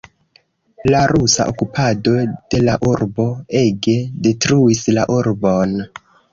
[0.87, 3.29] La rusa okupado de la urbo
[3.63, 5.81] ege detruis la urbon.